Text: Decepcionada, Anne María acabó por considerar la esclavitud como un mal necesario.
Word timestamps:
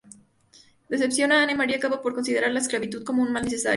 Decepcionada, 0.89 1.43
Anne 1.43 1.53
María 1.53 1.77
acabó 1.77 2.01
por 2.01 2.15
considerar 2.15 2.49
la 2.51 2.57
esclavitud 2.59 3.03
como 3.03 3.21
un 3.21 3.31
mal 3.31 3.43
necesario. 3.43 3.69